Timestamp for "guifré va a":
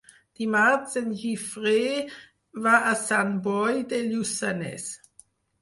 1.23-2.97